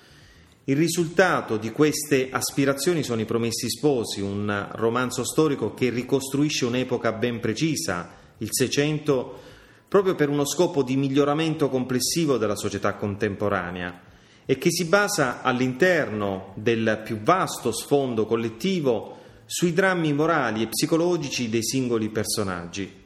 Il 0.66 0.78
risultato 0.78 1.58
di 1.58 1.72
queste 1.72 2.30
aspirazioni 2.32 3.04
sono 3.04 3.20
i 3.20 3.26
Promessi 3.26 3.70
Sposi, 3.70 4.22
un 4.22 4.70
romanzo 4.76 5.26
storico 5.26 5.74
che 5.74 5.90
ricostruisce 5.90 6.64
un'epoca 6.64 7.12
ben 7.12 7.42
precisa, 7.42 8.16
il 8.38 8.48
Seicento, 8.50 9.42
proprio 9.90 10.16
per 10.16 10.30
uno 10.30 10.46
scopo 10.46 10.82
di 10.82 10.96
miglioramento 10.96 11.68
complessivo 11.68 12.38
della 12.38 12.56
società 12.56 12.94
contemporanea 12.94 14.04
e 14.46 14.58
che 14.58 14.72
si 14.72 14.86
basa 14.86 15.42
all'interno 15.42 16.54
del 16.56 17.02
più 17.04 17.20
vasto 17.20 17.74
sfondo 17.74 18.26
collettivo 18.26 19.18
sui 19.46 19.74
drammi 19.74 20.14
morali 20.14 20.64
e 20.64 20.68
psicologici 20.68 21.50
dei 21.50 21.62
singoli 21.62 22.08
personaggi. 22.08 23.02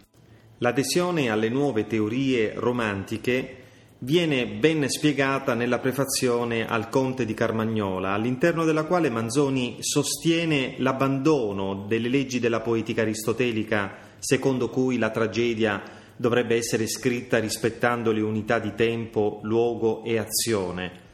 L'adesione 0.60 1.32
alle 1.32 1.50
nuove 1.50 1.88
teorie 1.88 2.54
romantiche 2.56 3.64
viene 4.00 4.48
ben 4.48 4.88
spiegata 4.90 5.54
nella 5.54 5.80
prefazione 5.80 6.68
al 6.68 6.90
Conte 6.90 7.26
di 7.26 7.34
Carmagnola, 7.34 8.14
all'interno 8.14 8.64
della 8.64 8.86
quale 8.86 9.10
Manzoni 9.10 9.78
sostiene 9.80 10.76
l'abbandono 10.78 11.86
delle 11.88 12.10
leggi 12.10 12.40
della 12.40 12.62
poetica 12.62 13.02
aristotelica 13.02 13.96
secondo 14.20 14.70
cui 14.70 14.98
la 14.98 15.10
tragedia 15.10 15.82
dovrebbe 16.16 16.56
essere 16.56 16.88
scritta 16.88 17.40
rispettando 17.40 18.12
le 18.12 18.22
unità 18.22 18.60
di 18.60 18.74
tempo, 18.76 19.40
luogo 19.44 20.04
e 20.04 20.18
azione 20.18 21.06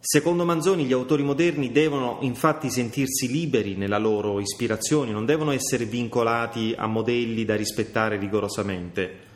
Secondo 0.00 0.44
Manzoni 0.44 0.84
gli 0.84 0.92
autori 0.92 1.24
moderni 1.24 1.72
devono 1.72 2.18
infatti 2.20 2.70
sentirsi 2.70 3.26
liberi 3.26 3.74
nella 3.74 3.98
loro 3.98 4.38
ispirazione, 4.38 5.10
non 5.10 5.26
devono 5.26 5.50
essere 5.50 5.86
vincolati 5.86 6.72
a 6.76 6.86
modelli 6.86 7.44
da 7.44 7.56
rispettare 7.56 8.16
rigorosamente. 8.16 9.26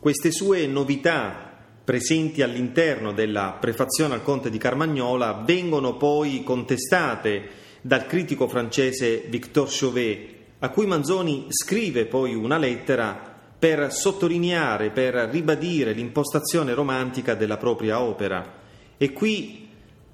Queste 0.00 0.32
sue 0.32 0.66
novità 0.66 1.51
presenti 1.84 2.42
all'interno 2.42 3.12
della 3.12 3.56
prefazione 3.60 4.14
al 4.14 4.22
Conte 4.22 4.50
di 4.50 4.58
Carmagnola 4.58 5.42
vengono 5.44 5.96
poi 5.96 6.42
contestate 6.44 7.60
dal 7.80 8.06
critico 8.06 8.46
francese 8.46 9.24
Victor 9.28 9.68
Chauvet, 9.68 10.30
a 10.60 10.70
cui 10.70 10.86
Manzoni 10.86 11.46
scrive 11.48 12.06
poi 12.06 12.34
una 12.34 12.56
lettera 12.56 13.30
per 13.58 13.92
sottolineare, 13.92 14.90
per 14.90 15.14
ribadire 15.30 15.92
l'impostazione 15.92 16.74
romantica 16.74 17.34
della 17.34 17.56
propria 17.56 18.00
opera. 18.00 18.60
E 18.96 19.12
qui 19.12 19.68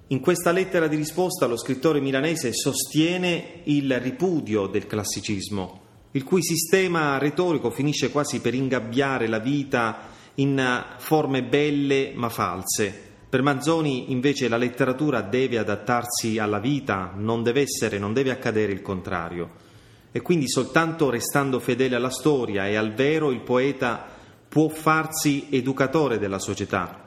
in 0.08 0.20
questa 0.20 0.52
lettera 0.52 0.86
di 0.86 0.96
risposta 0.96 1.46
lo 1.46 1.58
scrittore 1.58 2.00
milanese 2.00 2.54
sostiene 2.54 3.60
il 3.64 4.00
ripudio 4.00 4.66
del 4.66 4.86
classicismo, 4.86 5.80
il 6.12 6.24
cui 6.24 6.42
sistema 6.42 7.18
retorico 7.18 7.70
finisce 7.70 8.10
quasi 8.10 8.40
per 8.40 8.54
ingabbiare 8.54 9.28
la 9.28 9.38
vita 9.38 10.16
in 10.38 10.84
forme 10.98 11.42
belle 11.42 12.12
ma 12.14 12.28
false. 12.28 13.06
Per 13.28 13.42
Manzoni 13.42 14.10
invece 14.10 14.48
la 14.48 14.56
letteratura 14.56 15.20
deve 15.20 15.58
adattarsi 15.58 16.38
alla 16.38 16.58
vita, 16.58 17.12
non 17.14 17.42
deve 17.42 17.60
essere, 17.60 17.98
non 17.98 18.12
deve 18.12 18.30
accadere 18.30 18.72
il 18.72 18.80
contrario. 18.80 19.66
E 20.10 20.22
quindi 20.22 20.48
soltanto 20.48 21.10
restando 21.10 21.60
fedele 21.60 21.96
alla 21.96 22.10
storia 22.10 22.66
e 22.66 22.76
al 22.76 22.94
vero 22.94 23.30
il 23.30 23.40
poeta 23.40 24.06
può 24.48 24.68
farsi 24.68 25.48
educatore 25.50 26.18
della 26.18 26.38
società, 26.38 27.04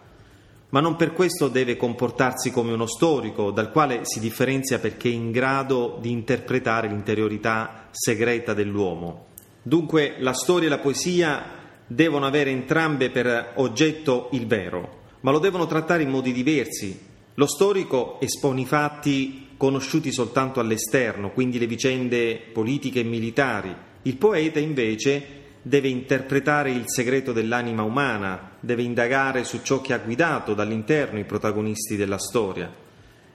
ma 0.69 0.79
non 0.79 0.95
per 0.95 1.13
questo 1.13 1.47
deve 1.47 1.75
comportarsi 1.75 2.51
come 2.51 2.71
uno 2.71 2.85
storico, 2.85 3.49
dal 3.49 3.71
quale 3.71 4.01
si 4.03 4.19
differenzia 4.19 4.77
perché 4.77 5.09
è 5.09 5.13
in 5.13 5.31
grado 5.31 5.97
di 5.99 6.11
interpretare 6.11 6.87
l'interiorità 6.87 7.87
segreta 7.89 8.53
dell'uomo. 8.53 9.25
Dunque 9.63 10.15
la 10.19 10.33
storia 10.33 10.67
e 10.67 10.69
la 10.69 10.77
poesia 10.77 11.60
devono 11.93 12.25
avere 12.25 12.51
entrambe 12.51 13.09
per 13.09 13.51
oggetto 13.55 14.29
il 14.31 14.47
vero, 14.47 14.99
ma 15.21 15.31
lo 15.31 15.39
devono 15.39 15.67
trattare 15.67 16.03
in 16.03 16.09
modi 16.09 16.31
diversi. 16.31 16.97
Lo 17.33 17.45
storico 17.45 18.19
espone 18.21 18.61
i 18.61 18.65
fatti 18.65 19.49
conosciuti 19.57 20.11
soltanto 20.11 20.59
all'esterno, 20.59 21.31
quindi 21.31 21.59
le 21.59 21.67
vicende 21.67 22.39
politiche 22.53 23.01
e 23.01 23.03
militari. 23.03 23.75
Il 24.03 24.15
poeta 24.15 24.59
invece 24.59 25.39
deve 25.61 25.89
interpretare 25.89 26.71
il 26.71 26.83
segreto 26.85 27.33
dell'anima 27.33 27.83
umana, 27.83 28.51
deve 28.59 28.83
indagare 28.83 29.43
su 29.43 29.59
ciò 29.61 29.81
che 29.81 29.93
ha 29.93 29.99
guidato 29.99 30.53
dall'interno 30.53 31.19
i 31.19 31.25
protagonisti 31.25 31.97
della 31.97 32.17
storia. 32.17 32.71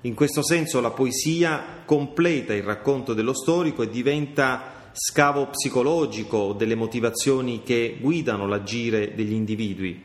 In 0.01 0.15
questo 0.15 0.43
senso 0.43 0.81
la 0.81 0.91
poesia 0.91 1.83
completa 1.85 2.55
il 2.55 2.63
racconto 2.63 3.13
dello 3.13 3.35
storico 3.35 3.83
e 3.83 3.91
diventa 3.91 4.76
scavo 4.99 5.49
psicologico 5.49 6.55
delle 6.55 6.75
motivazioni 6.75 7.63
che 7.63 7.99
guidano 8.01 8.47
l'agire 8.47 9.15
degli 9.15 9.35
individui. 9.35 10.03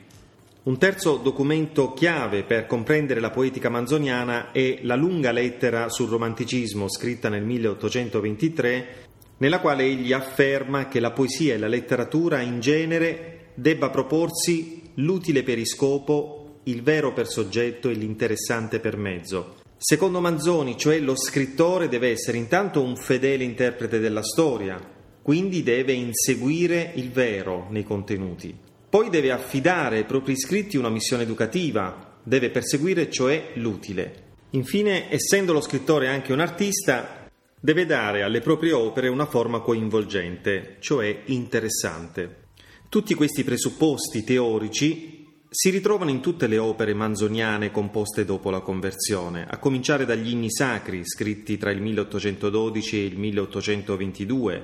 Un 0.64 0.78
terzo 0.78 1.16
documento 1.16 1.94
chiave 1.94 2.44
per 2.44 2.68
comprendere 2.68 3.22
la 3.22 3.30
poetica 3.30 3.70
manzoniana 3.70 4.52
è 4.52 4.80
la 4.82 4.96
lunga 4.96 5.32
lettera 5.32 5.88
sul 5.88 6.10
romanticismo 6.10 6.90
scritta 6.90 7.30
nel 7.30 7.44
1823 7.44 9.10
nella 9.38 9.60
quale 9.60 9.84
egli 9.84 10.12
afferma 10.12 10.90
che 10.90 11.00
la 11.00 11.12
poesia 11.12 11.54
e 11.54 11.58
la 11.58 11.68
letteratura 11.68 12.42
in 12.42 12.60
genere 12.60 13.52
debba 13.56 13.90
proporsi 13.90 14.92
l'utile 14.96 15.42
per 15.42 15.58
iscopo, 15.58 16.60
il 16.64 16.84
vero 16.84 17.14
per 17.14 17.28
soggetto 17.28 17.90
e 17.90 17.94
l'interessante 17.94 18.80
per 18.80 18.98
mezzo. 18.98 19.61
Secondo 19.84 20.22
Manzoni, 20.22 20.78
cioè 20.78 21.00
lo 21.00 21.16
scrittore 21.16 21.90
deve 21.90 22.12
essere 22.12 22.38
intanto 22.38 22.84
un 22.84 22.96
fedele 22.96 23.44
interprete 23.44 23.98
della 23.98 24.22
storia, 24.22 24.80
quindi 25.24 25.64
deve 25.64 25.94
inseguire 25.94 26.92
il 26.94 27.10
vero 27.10 27.66
nei 27.72 27.84
contenuti. 27.84 28.56
Poi 28.88 29.10
deve 29.10 29.32
affidare 29.32 29.98
ai 29.98 30.06
propri 30.06 30.38
scritti 30.38 30.78
una 30.78 30.90
missione 30.92 31.24
educativa, 31.24 32.20
deve 32.22 32.52
perseguire 32.52 33.10
cioè 33.10 33.54
l'utile. 33.56 34.26
Infine, 34.52 35.12
essendo 35.12 35.52
lo 35.52 35.62
scrittore 35.62 36.10
anche 36.10 36.32
un 36.32 36.42
artista, 36.42 37.28
deve 37.60 37.88
dare 37.88 38.22
alle 38.22 38.42
proprie 38.42 38.74
opere 38.74 39.08
una 39.08 39.26
forma 39.26 39.62
coinvolgente, 39.62 40.76
cioè 40.80 41.24
interessante. 41.26 42.50
Tutti 42.88 43.16
questi 43.16 43.44
presupposti 43.44 44.24
teorici 44.24 45.21
si 45.54 45.70
ritrovano 45.70 46.12
in 46.12 46.22
tutte 46.22 46.48
le 46.48 46.58
opere 46.58 46.94
manzoniane 46.94 47.72
composte 47.72 48.24
dopo 48.24 48.50
la 48.50 48.62
conversione, 48.62 49.46
a 49.46 49.58
cominciare 49.58 50.06
dagli 50.06 50.30
inni 50.30 50.50
sacri 50.50 51.06
scritti 51.06 51.58
tra 51.58 51.72
il 51.72 51.82
1812 51.82 52.98
e 52.98 53.04
il 53.04 53.18
1822, 53.18 54.64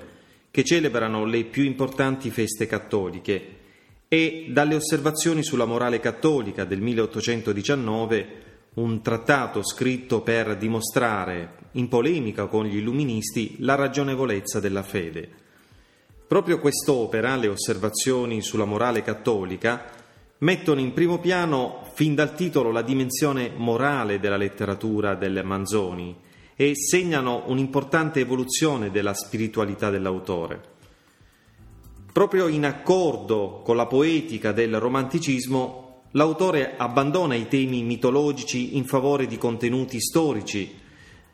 che 0.50 0.63
celebrano 0.63 1.25
le 1.25 1.44
più 1.44 1.65
importanti 1.65 2.29
feste 2.29 2.67
cattoliche, 2.67 3.56
e 4.08 4.46
dalle 4.48 4.75
osservazioni 4.75 5.44
sulla 5.44 5.65
morale 5.65 6.00
cattolica 6.00 6.63
del 6.63 6.79
1819 6.79 8.27
un 8.75 9.01
trattato 9.01 9.63
scritto 9.63 10.22
per 10.22 10.56
dimostrare, 10.56 11.56
in 11.74 11.89
polemica 11.89 12.46
con 12.46 12.63
gli 12.63 12.77
illuministi, 12.77 13.58
la 13.60 13.75
ragionevolezza 13.75 14.62
della 14.62 14.84
fede. 14.84 15.27
Proprio 16.25 16.60
quest'opera, 16.60 17.36
le 17.36 17.50
osservazioni 17.50 18.41
sulla 18.41 18.63
morale 18.63 19.01
cattolica, 19.01 19.97
mettono 20.39 20.79
in 20.79 20.94
primo 20.94 21.20
piano, 21.20 21.82
fin 21.94 22.13
dal 22.13 22.36
titolo, 22.36 22.72
la 22.72 22.82
dimensione 22.82 23.51
morale 23.56 24.20
della 24.20 24.38
letteratura 24.38 25.15
del 25.15 25.41
Manzoni 25.44 26.15
e 26.56 26.74
segnano 26.75 27.44
un'importante 27.48 28.20
evoluzione 28.20 28.91
della 28.91 29.13
spiritualità 29.13 29.89
dell'autore. 29.89 30.75
Proprio 32.12 32.48
in 32.48 32.65
accordo 32.65 33.62
con 33.63 33.75
la 33.75 33.86
poetica 33.86 34.51
del 34.51 34.79
romanticismo, 34.79 36.06
l'autore 36.12 36.75
abbandona 36.75 37.36
i 37.36 37.48
temi 37.48 37.84
mitologici 37.84 38.75
in 38.75 38.86
favore 38.86 39.27
di 39.27 39.38
contenuti 39.38 40.00
storici. 40.00 40.74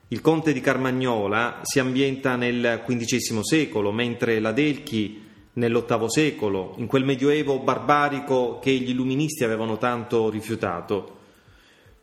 Il 0.10 0.20
conte 0.20 0.52
di 0.52 0.60
Carmagnola 0.60 1.62
si 1.64 1.80
ambienta 1.80 2.36
nel 2.36 2.84
XV 2.86 3.40
secolo, 3.40 3.92
mentre 3.94 4.40
l'Adelchi 4.40 5.23
nell'VIII 5.54 6.10
secolo, 6.10 6.74
in 6.78 6.88
quel 6.88 7.06
medioevo 7.06 7.60
barbarico 7.60 8.60
che 8.60 8.72
gli 8.72 8.90
illuministi 8.90 9.44
avevano 9.44 9.78
tanto 9.78 10.30
rifiutato. 10.30 11.22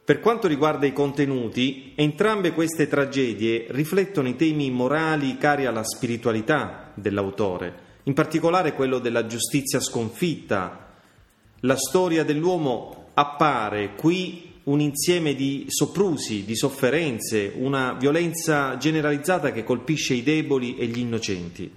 Per 0.05 0.21
quanto 0.21 0.49
riguarda 0.49 0.87
i 0.87 0.93
contenuti, 0.93 1.93
entrambe 1.95 2.53
queste 2.53 2.89
tragedie 2.89 3.67
riflettono 3.69 4.29
i 4.29 4.37
temi 4.37 4.71
morali 4.71 5.37
cari 5.37 5.67
alla 5.67 5.85
spiritualità 5.85 6.91
dell'autore, 6.95 7.89
in 8.05 8.15
particolare 8.15 8.75
quello 8.75 8.99
della 8.99 9.27
giustizia 9.27 9.79
sconfitta, 9.81 10.89
la 11.61 11.77
storia 11.77 12.25
dell'uomo 12.25 13.11
appare 13.15 13.95
qui 13.95 14.49
un 14.65 14.81
insieme 14.81 15.35
di 15.35 15.67
soprusi, 15.69 16.45
di 16.45 16.57
sofferenze, 16.57 17.53
una 17.55 17.93
violenza 17.93 18.77
generalizzata 18.77 19.53
che 19.53 19.65
colpisce 19.65 20.15
i 20.15 20.23
deboli 20.23 20.77
e 20.77 20.87
gli 20.87 20.99
innocenti. 20.99 21.71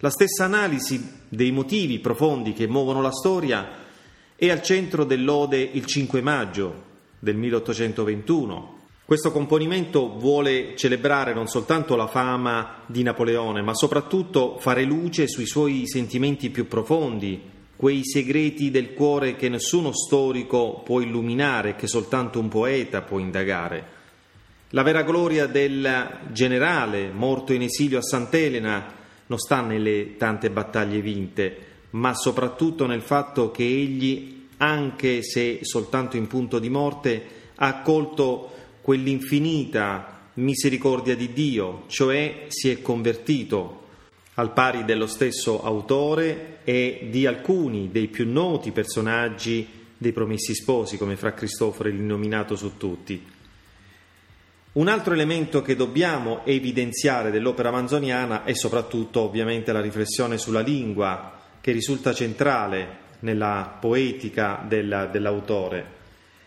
La 0.00 0.10
stessa 0.10 0.44
analisi 0.44 1.24
dei 1.28 1.50
motivi 1.50 1.98
profondi 1.98 2.52
che 2.52 2.68
muovono 2.68 3.02
la 3.02 3.10
storia 3.10 3.68
è 4.36 4.48
al 4.48 4.62
centro 4.62 5.02
dell'Ode 5.02 5.58
il 5.58 5.84
5 5.86 6.20
maggio 6.20 6.82
del 7.18 7.34
1821. 7.34 8.76
Questo 9.04 9.32
componimento 9.32 10.16
vuole 10.16 10.76
celebrare 10.76 11.34
non 11.34 11.48
soltanto 11.48 11.96
la 11.96 12.06
fama 12.06 12.82
di 12.86 13.02
Napoleone, 13.02 13.60
ma 13.60 13.74
soprattutto 13.74 14.58
fare 14.60 14.84
luce 14.84 15.26
sui 15.26 15.46
suoi 15.46 15.82
sentimenti 15.88 16.50
più 16.50 16.68
profondi, 16.68 17.42
quei 17.74 18.02
segreti 18.04 18.70
del 18.70 18.94
cuore 18.94 19.34
che 19.34 19.48
nessuno 19.48 19.90
storico 19.92 20.80
può 20.84 21.00
illuminare, 21.00 21.74
che 21.74 21.88
soltanto 21.88 22.38
un 22.38 22.46
poeta 22.46 23.02
può 23.02 23.18
indagare. 23.18 23.96
La 24.70 24.84
vera 24.84 25.02
gloria 25.02 25.46
del 25.46 26.20
generale 26.30 27.10
morto 27.10 27.52
in 27.52 27.62
esilio 27.62 27.98
a 27.98 28.02
Sant'Elena 28.02 28.94
non 29.28 29.38
sta 29.38 29.62
nelle 29.62 30.16
tante 30.16 30.50
battaglie 30.50 31.00
vinte, 31.00 31.56
ma 31.90 32.14
soprattutto 32.14 32.86
nel 32.86 33.00
fatto 33.00 33.50
che 33.50 33.64
egli, 33.64 34.46
anche 34.58 35.22
se 35.22 35.60
soltanto 35.62 36.16
in 36.16 36.26
punto 36.26 36.58
di 36.58 36.68
morte, 36.68 37.22
ha 37.54 37.66
accolto 37.66 38.50
quell'infinita 38.82 40.30
misericordia 40.34 41.16
di 41.16 41.32
Dio, 41.32 41.84
cioè 41.86 42.44
si 42.48 42.70
è 42.70 42.82
convertito 42.82 43.86
al 44.34 44.52
pari 44.52 44.84
dello 44.84 45.06
stesso 45.06 45.62
autore 45.62 46.60
e 46.64 47.08
di 47.10 47.26
alcuni 47.26 47.90
dei 47.90 48.08
più 48.08 48.30
noti 48.30 48.70
personaggi 48.70 49.66
dei 49.96 50.12
Promessi 50.12 50.54
Sposi, 50.54 50.96
come 50.96 51.16
Fra 51.16 51.32
Cristoforo 51.32 51.88
l'innominato 51.88 52.54
su 52.54 52.76
tutti. 52.76 53.36
Un 54.78 54.86
altro 54.86 55.12
elemento 55.12 55.60
che 55.60 55.74
dobbiamo 55.74 56.44
evidenziare 56.44 57.32
dell'opera 57.32 57.72
manzoniana 57.72 58.44
è 58.44 58.54
soprattutto 58.54 59.22
ovviamente 59.22 59.72
la 59.72 59.80
riflessione 59.80 60.38
sulla 60.38 60.60
lingua, 60.60 61.32
che 61.60 61.72
risulta 61.72 62.14
centrale 62.14 63.06
nella 63.20 63.76
poetica 63.80 64.64
del, 64.68 65.08
dell'autore 65.10 65.96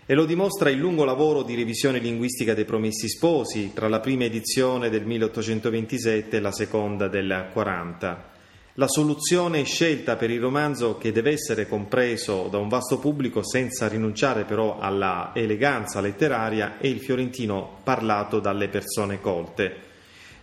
e 0.06 0.14
lo 0.14 0.24
dimostra 0.24 0.70
il 0.70 0.78
lungo 0.78 1.04
lavoro 1.04 1.44
di 1.44 1.56
revisione 1.56 2.00
linguistica 2.00 2.54
dei 2.54 2.64
Promessi 2.64 3.10
Sposi 3.10 3.72
tra 3.74 3.90
la 3.90 4.00
prima 4.00 4.24
edizione 4.24 4.90
del 4.90 5.06
1827 5.06 6.38
e 6.38 6.40
la 6.40 6.54
seconda 6.54 7.10
del 7.10 7.50
40. 7.52 8.31
La 8.76 8.88
soluzione 8.88 9.66
scelta 9.66 10.16
per 10.16 10.32
il 10.32 10.40
romanzo, 10.40 10.98
che 10.98 11.12
deve 11.12 11.32
essere 11.32 11.68
compreso 11.68 12.48
da 12.50 12.58
un 12.58 12.70
vasto 12.70 13.00
pubblico 13.00 13.44
senza 13.44 13.90
rinunciare 13.90 14.46
però 14.46 14.80
alla 14.80 15.32
eleganza 15.34 16.00
letteraria, 16.00 16.78
è 16.78 16.88
il 16.88 17.02
fiorentino 17.02 17.80
parlato 17.84 18.40
dalle 18.40 18.70
persone 18.70 19.20
colte. 19.20 19.76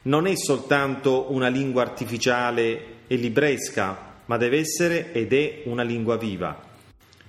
Non 0.03 0.27
è 0.27 0.37
soltanto 0.37 1.33
una 1.33 1.49
lingua 1.49 1.81
artificiale 1.81 2.97
e 3.07 3.17
libresca, 3.17 4.17
ma 4.27 4.37
deve 4.37 4.59
essere 4.59 5.11
ed 5.13 5.33
è 5.33 5.63
una 5.65 5.83
lingua 5.83 6.19
viva. 6.19 6.55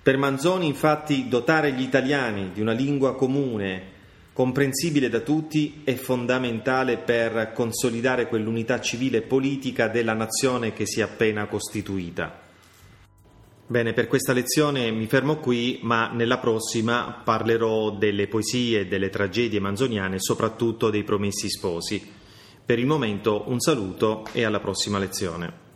Per 0.03 0.17
Manzoni, 0.17 0.67
infatti, 0.67 1.29
dotare 1.29 1.71
gli 1.71 1.81
italiani 1.81 2.51
di 2.53 2.59
una 2.59 2.73
lingua 2.73 3.15
comune, 3.15 3.98
comprensibile 4.39 5.09
da 5.09 5.19
tutti, 5.19 5.81
è 5.83 5.95
fondamentale 5.95 6.95
per 6.95 7.51
consolidare 7.53 8.29
quell'unità 8.29 8.79
civile 8.79 9.17
e 9.17 9.21
politica 9.23 9.89
della 9.89 10.13
nazione 10.13 10.71
che 10.71 10.85
si 10.85 11.01
è 11.01 11.03
appena 11.03 11.45
costituita. 11.47 12.39
Bene, 13.67 13.91
per 13.91 14.07
questa 14.07 14.31
lezione 14.31 14.91
mi 14.91 15.07
fermo 15.07 15.39
qui, 15.39 15.79
ma 15.81 16.13
nella 16.13 16.37
prossima 16.37 17.21
parlerò 17.21 17.91
delle 17.91 18.29
poesie, 18.29 18.87
delle 18.87 19.09
tragedie 19.09 19.59
manzoniane, 19.59 20.21
soprattutto 20.21 20.89
dei 20.89 21.03
promessi 21.03 21.49
sposi. 21.49 22.01
Per 22.65 22.79
il 22.79 22.85
momento 22.85 23.43
un 23.47 23.59
saluto 23.59 24.23
e 24.31 24.45
alla 24.45 24.61
prossima 24.61 24.99
lezione. 24.99 25.68